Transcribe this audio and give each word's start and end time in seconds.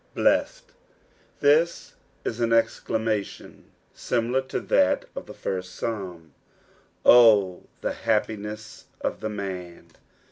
Bluted." 0.15 0.47
This 1.41 1.93
is 2.25 2.39
an 2.39 2.51
exclamation 2.51 3.65
aimilar 4.11 4.41
to 4.47 4.59
Ibat 4.59 5.03
of 5.15 5.27
tha 5.27 5.33
first 5.35 5.75
Psalm," 5.75 6.33
Oh, 7.05 7.65
the 7.81 7.93
happiness 7.93 8.85
of 9.01 9.19
the 9.19 9.29
man." 9.29 9.89